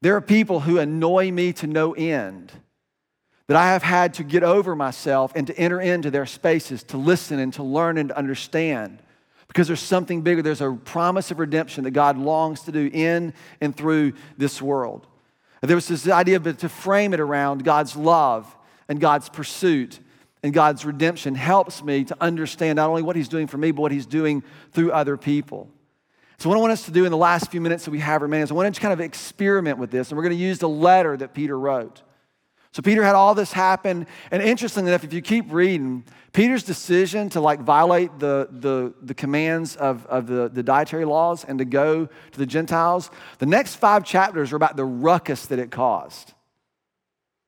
[0.02, 2.52] There are people who annoy me to no end
[3.48, 6.98] that I have had to get over myself and to enter into their spaces, to
[6.98, 9.00] listen and to learn and to understand
[9.48, 10.42] because there's something bigger.
[10.42, 15.08] There's a promise of redemption that God longs to do in and through this world.
[15.62, 18.54] There was this idea of to frame it around God's love
[18.90, 20.00] and God's pursuit
[20.46, 23.82] and God's redemption helps me to understand not only what He's doing for me, but
[23.82, 25.72] what He's doing through other people.
[26.38, 28.22] So, what I want us to do in the last few minutes that we have
[28.22, 30.60] remaining is I want to kind of experiment with this, and we're going to use
[30.60, 32.04] the letter that Peter wrote.
[32.74, 34.06] So Peter had all this happen.
[34.30, 39.16] And interestingly enough, if you keep reading, Peter's decision to like violate the, the, the
[39.16, 43.78] commands of, of the, the dietary laws and to go to the Gentiles, the next
[43.78, 46.34] five chapters are about the ruckus that it caused.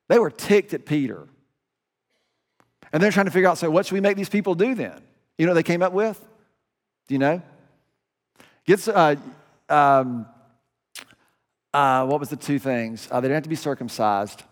[0.07, 1.27] They were ticked at Peter.
[2.91, 5.01] And they're trying to figure out, so what should we make these people do then?
[5.37, 6.19] You know they came up with?
[7.07, 7.41] Do you know?
[8.65, 9.15] Gets, uh,
[9.69, 10.25] um,
[11.73, 13.07] uh, what was the two things?
[13.11, 14.43] Uh, they didn't have to be circumcised.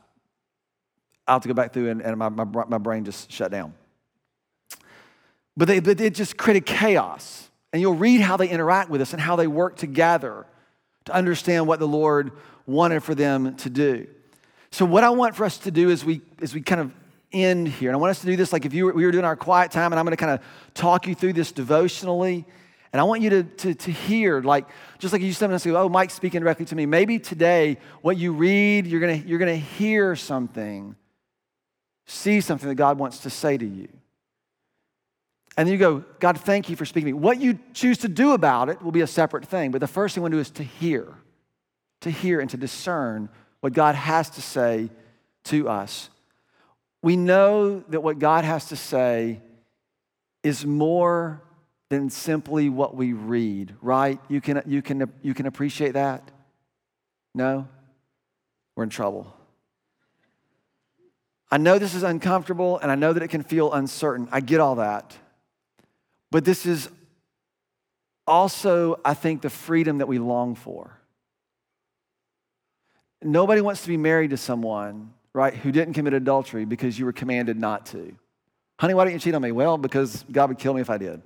[1.27, 3.73] I'll have to go back through and, and my, my, my brain just shut down.
[5.57, 7.49] But, they, but it just created chaos.
[7.73, 10.45] And you'll read how they interact with us and how they work together
[11.05, 12.31] to understand what the Lord
[12.65, 14.07] wanted for them to do.
[14.71, 16.91] So, what I want for us to do is we, is we kind of
[17.35, 17.89] end here.
[17.89, 19.35] And I want us to do this like if you were, we were doing our
[19.35, 22.45] quiet time, and I'm going to kind of talk you through this devotionally.
[22.93, 24.67] And I want you to, to, to hear, like,
[24.99, 26.85] just like you sometimes say, oh, Mike's speaking directly to me.
[26.85, 30.95] Maybe today, what you read, you're going you're going to hear something
[32.05, 33.89] see something that God wants to say to you.
[35.57, 37.19] And then you go, God, thank you for speaking to me.
[37.19, 39.71] What you choose to do about it will be a separate thing.
[39.71, 41.07] But the first thing we want to do is to hear,
[42.01, 43.29] to hear and to discern
[43.61, 44.89] what God has to say
[45.45, 46.09] to us.
[47.05, 49.39] We know that what God has to say
[50.41, 51.39] is more
[51.89, 54.19] than simply what we read, right?
[54.27, 56.31] You can, you can, you can appreciate that?
[57.35, 57.67] No?
[58.75, 59.31] We're in trouble.
[61.51, 64.27] I know this is uncomfortable and I know that it can feel uncertain.
[64.31, 65.15] I get all that.
[66.31, 66.89] But this is
[68.25, 70.99] also, I think, the freedom that we long for.
[73.21, 77.13] Nobody wants to be married to someone, right, who didn't commit adultery because you were
[77.13, 78.15] commanded not to.
[78.79, 79.51] Honey, why didn't you cheat on me?
[79.51, 81.21] Well, because God would kill me if I did.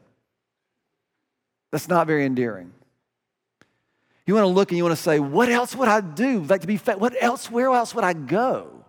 [1.71, 2.73] That's not very endearing.
[4.25, 6.41] You want to look and you want to say, what else would I do?
[6.41, 8.83] Like to be fed, what else, where else would I go?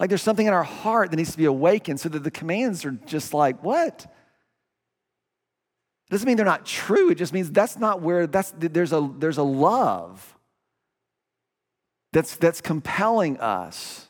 [0.00, 2.84] Like there's something in our heart that needs to be awakened so that the commands
[2.84, 4.06] are just like, what?
[6.06, 7.10] It doesn't mean they're not true.
[7.10, 10.35] It just means that's not where that's there's a there's a love
[12.16, 14.08] that's that's compelling us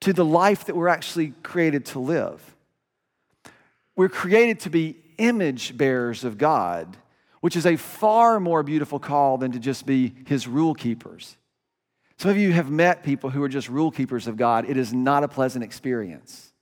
[0.00, 2.56] to the life that we're actually created to live.
[3.94, 6.96] We're created to be image bearers of God,
[7.42, 11.36] which is a far more beautiful call than to just be his rule keepers.
[12.16, 14.64] Some of you have met people who are just rule keepers of God.
[14.66, 16.54] It is not a pleasant experience.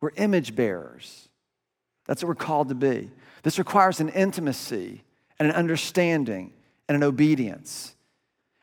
[0.00, 1.28] We're image bearers.
[2.06, 3.12] That's what we're called to be.
[3.44, 5.04] This requires an intimacy
[5.38, 6.52] and an understanding
[6.88, 7.94] and an obedience.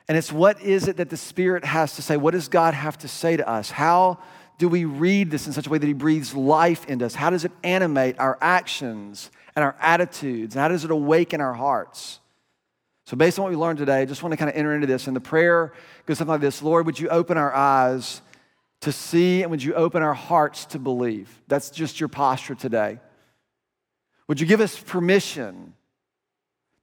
[0.07, 2.17] And it's what is it that the Spirit has to say?
[2.17, 3.71] What does God have to say to us?
[3.71, 4.19] How
[4.57, 7.15] do we read this in such a way that He breathes life into us?
[7.15, 10.55] How does it animate our actions and our attitudes?
[10.55, 12.19] And how does it awaken our hearts?
[13.05, 14.87] So, based on what we learned today, I just want to kind of enter into
[14.87, 15.07] this.
[15.07, 15.73] And the prayer
[16.05, 18.21] goes something like this Lord, would you open our eyes
[18.81, 21.41] to see and would you open our hearts to believe?
[21.47, 22.99] That's just your posture today.
[24.27, 25.73] Would you give us permission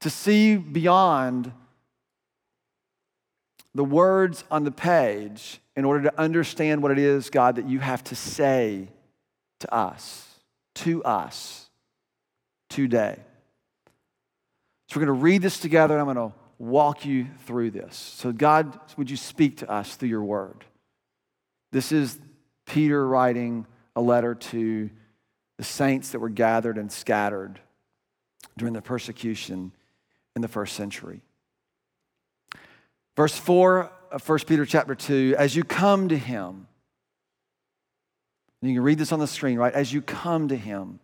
[0.00, 1.52] to see beyond
[3.74, 7.78] the words on the page in order to understand what it is, God, that you
[7.78, 8.88] have to say
[9.61, 10.26] to us,
[10.76, 11.70] to us
[12.68, 13.16] today?
[14.88, 17.96] So we're going to read this together and I'm going to walk you through this.
[17.96, 20.64] So, God, would you speak to us through your word?
[21.72, 22.18] This is
[22.66, 24.90] Peter writing a letter to
[25.56, 27.58] the saints that were gathered and scattered
[28.56, 29.72] during the persecution
[30.37, 31.22] in the first century.
[33.16, 36.66] Verse 4 of 1 Peter chapter 2 as you come to him,
[38.61, 39.75] you can read this on the screen, right?
[39.75, 41.01] As you come to him,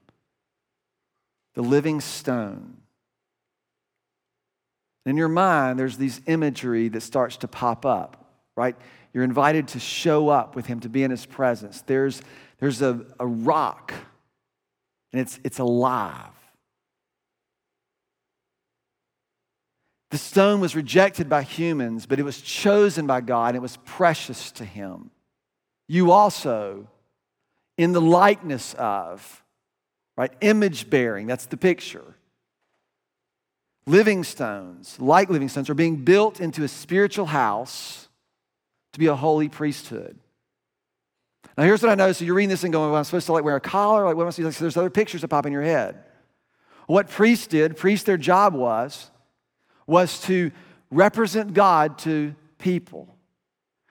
[1.54, 2.76] the living stone
[5.08, 8.76] in your mind, there's these imagery that starts to pop up, right?
[9.14, 11.80] You're invited to show up with him, to be in his presence.
[11.80, 12.20] There's,
[12.58, 13.94] there's a, a rock,
[15.12, 16.37] and it's, it's alive.
[20.10, 23.76] The stone was rejected by humans, but it was chosen by God, and it was
[23.84, 25.10] precious to him.
[25.86, 26.88] You also,
[27.76, 29.42] in the likeness of,
[30.16, 32.14] right, image bearing, that's the picture.
[33.86, 38.08] Living stones, like living stones, are being built into a spiritual house
[38.92, 40.18] to be a holy priesthood.
[41.56, 42.12] Now, here's what I know.
[42.12, 44.04] So you're reading this and going, well, I'm supposed to like wear a collar?
[44.04, 44.44] Like, what am I supposed to?
[44.44, 46.02] Like, so there's other pictures that pop in your head.
[46.86, 49.10] What priests did, priests, their job was,
[49.88, 50.52] was to
[50.92, 53.16] represent God to people.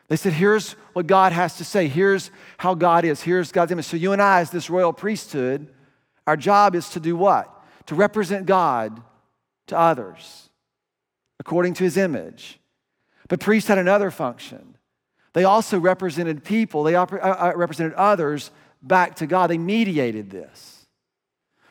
[0.07, 1.87] They said, here's what God has to say.
[1.87, 3.21] Here's how God is.
[3.21, 3.85] Here's God's image.
[3.85, 5.67] So you and I, as this royal priesthood,
[6.25, 7.53] our job is to do what?
[7.87, 9.01] To represent God
[9.67, 10.49] to others
[11.39, 12.59] according to his image.
[13.27, 14.77] But priests had another function.
[15.33, 18.49] They also represented people, they uh, uh, represented others
[18.81, 19.49] back to God.
[19.49, 20.76] They mediated this.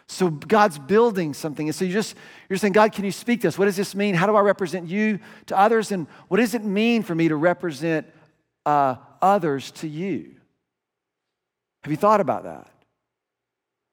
[0.09, 1.69] So God's building something.
[1.69, 2.15] And so you just
[2.49, 3.59] you're saying, God, can you speak to us?
[3.59, 4.15] What does this mean?
[4.15, 5.91] How do I represent you to others?
[5.91, 8.07] And what does it mean for me to represent
[8.65, 10.35] uh, others to you?
[11.83, 12.69] Have you thought about that?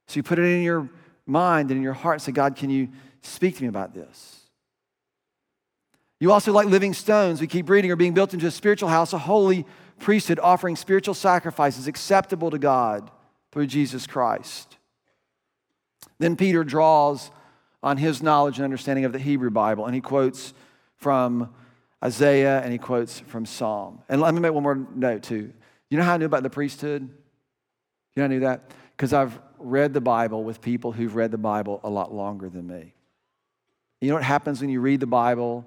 [0.07, 0.89] So you put it in your
[1.25, 2.89] mind and in your heart and say, God, can you
[3.21, 4.41] speak to me about this?
[6.19, 9.13] You also, like living stones, we keep reading, are being built into a spiritual house,
[9.13, 9.65] a holy
[9.99, 13.11] priesthood, offering spiritual sacrifices acceptable to God
[13.51, 14.77] through Jesus Christ.
[16.23, 17.31] Then Peter draws
[17.83, 20.53] on his knowledge and understanding of the Hebrew Bible, and he quotes
[20.95, 21.53] from
[22.01, 24.01] Isaiah and he quotes from Psalm.
[24.07, 25.51] And let me make one more note, too.
[25.89, 27.01] You know how I knew about the priesthood?
[27.01, 28.71] You know I knew that?
[28.95, 32.67] Because I've read the Bible with people who've read the Bible a lot longer than
[32.67, 32.93] me.
[33.99, 35.65] You know what happens when you read the Bible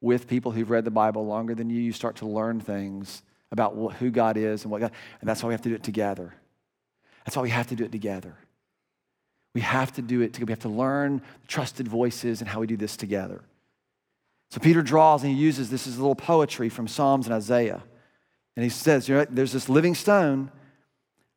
[0.00, 1.80] with people who've read the Bible longer than you?
[1.80, 5.46] You start to learn things about who God is and what God, and that's why
[5.46, 6.34] we have to do it together.
[7.24, 8.34] That's why we have to do it together.
[9.54, 10.46] We have to do it together.
[10.46, 13.42] We have to learn trusted voices and how we do this together.
[14.50, 17.82] So Peter draws and he uses this as a little poetry from Psalms and Isaiah.
[18.56, 20.50] And he says, you know, there's this living stone,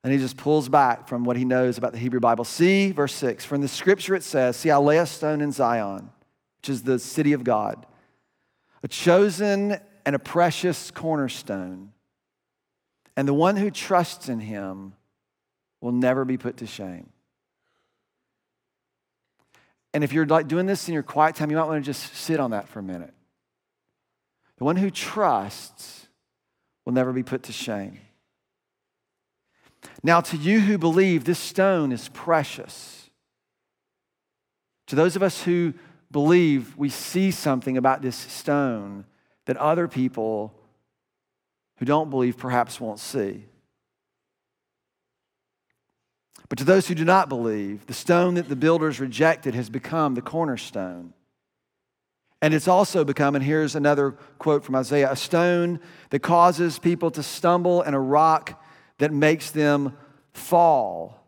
[0.03, 2.43] and he just pulls back from what he knows about the Hebrew Bible.
[2.43, 6.09] See, verse 6, from the scripture it says, See, I lay a stone in Zion,
[6.57, 7.85] which is the city of God,
[8.83, 11.93] a chosen and a precious cornerstone.
[13.17, 14.93] And the one who trusts in him
[15.79, 17.09] will never be put to shame.
[19.95, 22.13] And if you're like doing this in your quiet time, you might want to just
[22.13, 23.13] sit on that for a minute.
[24.57, 26.07] The one who trusts
[26.83, 28.01] will never be put to shame.
[30.03, 33.09] Now, to you who believe, this stone is precious.
[34.87, 35.73] To those of us who
[36.11, 39.05] believe, we see something about this stone
[39.45, 40.53] that other people
[41.77, 43.45] who don't believe perhaps won't see.
[46.49, 50.13] But to those who do not believe, the stone that the builders rejected has become
[50.13, 51.13] the cornerstone.
[52.41, 55.79] And it's also become, and here's another quote from Isaiah a stone
[56.11, 58.61] that causes people to stumble and a rock
[58.99, 59.97] that makes them
[60.33, 61.19] fall.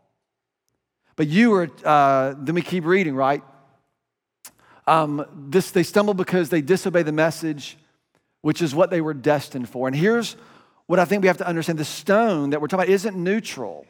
[1.16, 3.42] But you are, uh, then we keep reading, right?
[4.86, 7.76] Um, this, they stumble because they disobey the message,
[8.42, 9.88] which is what they were destined for.
[9.88, 10.36] And here's
[10.86, 13.84] what I think we have to understand the stone that we're talking about isn't neutral.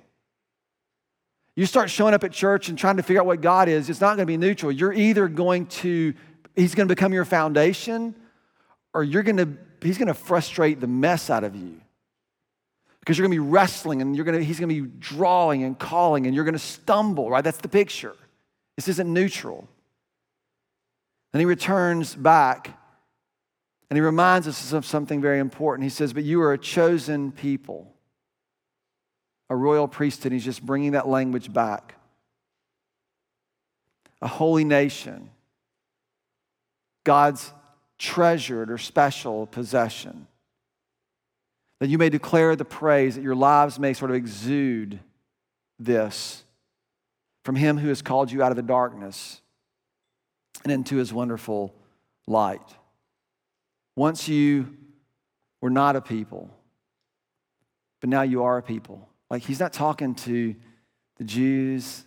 [1.58, 4.00] You start showing up at church and trying to figure out what God is, it's
[4.00, 4.70] not going to be neutral.
[4.70, 6.14] You're either going to,
[6.54, 8.14] He's going to become your foundation,
[8.94, 9.48] or you're going to,
[9.82, 11.80] He's going to frustrate the mess out of you.
[13.00, 15.64] Because you're going to be wrestling and you're going to, He's going to be drawing
[15.64, 17.42] and calling and you're going to stumble, right?
[17.42, 18.14] That's the picture.
[18.76, 19.66] This isn't neutral.
[21.32, 22.78] And He returns back
[23.90, 25.82] and He reminds us of something very important.
[25.82, 27.92] He says, But you are a chosen people
[29.50, 30.32] a royal priesthood.
[30.32, 31.94] He's just bringing that language back.
[34.20, 35.30] A holy nation,
[37.04, 37.52] God's
[37.98, 40.26] treasured or special possession.
[41.80, 44.98] That you may declare the praise, that your lives may sort of exude
[45.78, 46.44] this
[47.44, 49.40] from Him who has called you out of the darkness
[50.64, 51.72] and into His wonderful
[52.26, 52.60] light.
[53.96, 54.76] Once you
[55.60, 56.50] were not a people,
[58.00, 59.07] but now you are a people.
[59.30, 60.54] Like he's not talking to
[61.16, 62.04] the Jews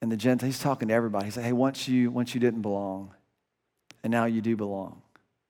[0.00, 0.54] and the Gentiles.
[0.54, 1.26] He's talking to everybody.
[1.26, 3.14] He's like, hey, once you, once you didn't belong,
[4.02, 5.00] and now you do belong.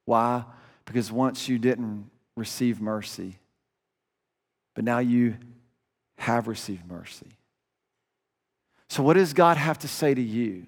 [0.05, 0.45] Why?
[0.85, 3.39] Because once you didn't receive mercy,
[4.75, 5.37] but now you
[6.19, 7.29] have received mercy.
[8.89, 10.67] So, what does God have to say to you?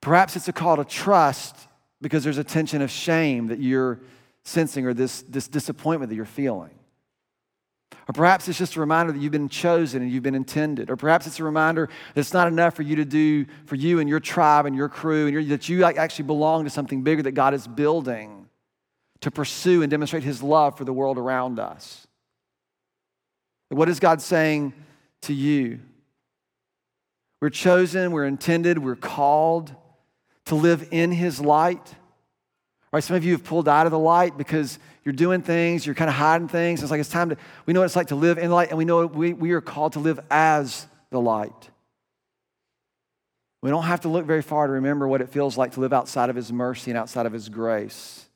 [0.00, 1.56] Perhaps it's a call to trust
[2.00, 4.00] because there's a tension of shame that you're
[4.42, 6.74] sensing or this, this disappointment that you're feeling.
[8.08, 10.90] Or perhaps it's just a reminder that you've been chosen and you've been intended.
[10.90, 14.00] Or perhaps it's a reminder that it's not enough for you to do for you
[14.00, 17.32] and your tribe and your crew, and that you actually belong to something bigger that
[17.32, 18.48] God is building
[19.20, 22.06] to pursue and demonstrate His love for the world around us.
[23.68, 24.74] What is God saying
[25.22, 25.80] to you?
[27.40, 29.74] We're chosen, we're intended, we're called
[30.46, 31.94] to live in His light.
[32.92, 33.02] Right?
[33.02, 36.10] Some of you have pulled out of the light because you're doing things, you're kind
[36.10, 36.82] of hiding things.
[36.82, 38.68] It's like it's time to, we know what it's like to live in the light,
[38.68, 41.70] and we know we, we are called to live as the light.
[43.62, 45.92] We don't have to look very far to remember what it feels like to live
[45.92, 48.26] outside of His mercy and outside of His grace,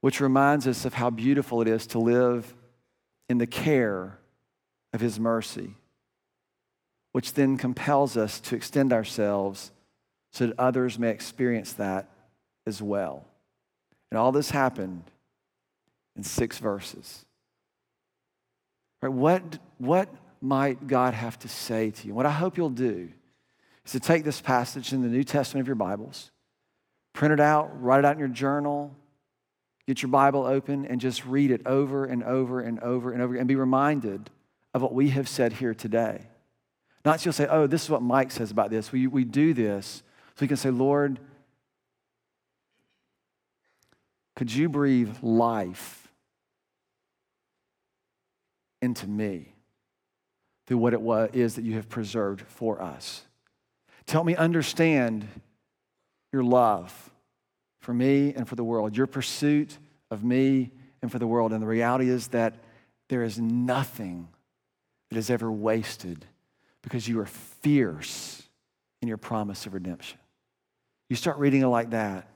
[0.00, 2.54] which reminds us of how beautiful it is to live
[3.28, 4.18] in the care
[4.92, 5.74] of His mercy,
[7.12, 9.72] which then compels us to extend ourselves
[10.32, 12.08] so that others may experience that
[12.68, 13.24] as well.
[14.10, 15.02] And all this happened
[16.16, 17.24] in six verses.
[19.02, 19.42] Right, what,
[19.78, 20.08] what
[20.40, 22.14] might God have to say to you?
[22.14, 23.08] What I hope you'll do
[23.84, 26.30] is to take this passage in the New Testament of your Bibles,
[27.12, 28.94] print it out, write it out in your journal,
[29.86, 33.36] get your Bible open, and just read it over and over and over and over,
[33.36, 34.30] and be reminded
[34.74, 36.26] of what we have said here today.
[37.04, 38.92] Not just say, oh, this is what Mike says about this.
[38.92, 40.02] We, we do this
[40.34, 41.18] so we can say, Lord,
[44.38, 46.06] could you breathe life
[48.80, 49.52] into me
[50.64, 53.24] through what it is that you have preserved for us?
[54.06, 55.26] Help me understand
[56.32, 57.10] your love
[57.80, 59.76] for me and for the world, your pursuit
[60.08, 60.70] of me
[61.02, 61.52] and for the world.
[61.52, 62.54] And the reality is that
[63.08, 64.28] there is nothing
[65.10, 66.24] that is ever wasted
[66.82, 68.40] because you are fierce
[69.02, 70.20] in your promise of redemption.
[71.10, 72.28] You start reading it like that,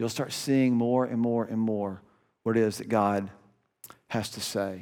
[0.00, 2.00] you'll start seeing more and more and more
[2.42, 3.28] what it is that God
[4.08, 4.80] has to say.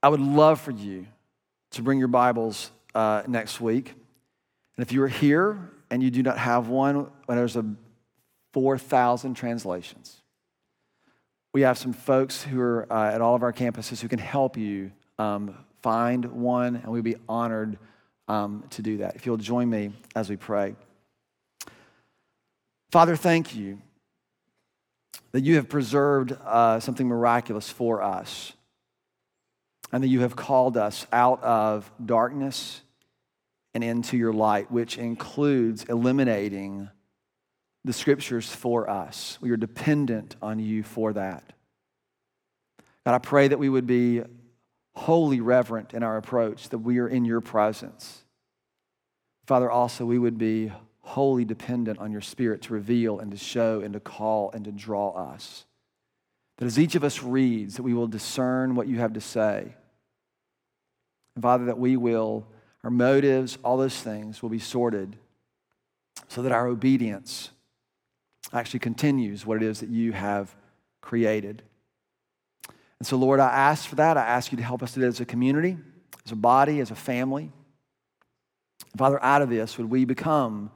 [0.00, 1.08] I would love for you
[1.72, 3.88] to bring your Bibles uh, next week.
[4.76, 5.58] And if you are here
[5.90, 7.66] and you do not have one, there's a
[8.52, 10.16] 4,000 translations.
[11.52, 14.56] We have some folks who are uh, at all of our campuses who can help
[14.56, 17.76] you um, find one, and we'd be honored
[18.28, 19.16] um, to do that.
[19.16, 20.76] If you'll join me as we pray.
[22.90, 23.80] Father, thank you
[25.30, 28.52] that you have preserved uh, something miraculous for us
[29.92, 32.80] and that you have called us out of darkness
[33.74, 36.88] and into your light, which includes eliminating
[37.84, 39.38] the scriptures for us.
[39.40, 41.52] We are dependent on you for that.
[43.06, 44.22] God, I pray that we would be
[44.94, 48.24] wholly reverent in our approach, that we are in your presence.
[49.46, 50.72] Father, also, we would be
[51.10, 54.70] wholly dependent on your Spirit to reveal and to show and to call and to
[54.70, 55.64] draw us.
[56.58, 59.74] That as each of us reads, that we will discern what you have to say.
[61.34, 62.46] And Father, that we will,
[62.84, 65.16] our motives, all those things will be sorted
[66.28, 67.50] so that our obedience
[68.52, 70.54] actually continues what it is that you have
[71.00, 71.62] created.
[73.00, 74.16] And so, Lord, I ask for that.
[74.16, 75.76] I ask you to help us today as a community,
[76.24, 77.50] as a body, as a family.
[78.96, 80.70] Father, out of this, would we become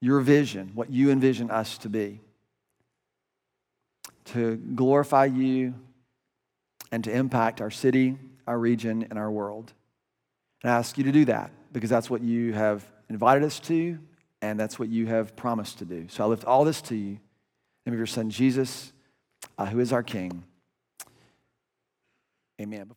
[0.00, 2.20] your vision, what you envision us to be,
[4.26, 5.74] to glorify you
[6.92, 9.72] and to impact our city, our region, and our world.
[10.62, 13.98] And I ask you to do that because that's what you have invited us to
[14.40, 16.06] and that's what you have promised to do.
[16.08, 17.10] So I lift all this to you.
[17.10, 17.18] In
[17.84, 18.92] the name of your son, Jesus,
[19.56, 20.44] uh, who is our King.
[22.60, 22.90] Amen.